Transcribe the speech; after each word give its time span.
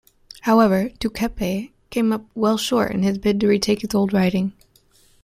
However, 0.41 0.89
Duceppe 0.99 1.73
came 1.91 2.11
up 2.11 2.25
well 2.33 2.57
short 2.57 2.89
in 2.91 3.03
his 3.03 3.19
bid 3.19 3.39
to 3.41 3.47
retake 3.47 3.81
his 3.81 3.93
old 3.93 4.13
riding. 4.13 4.53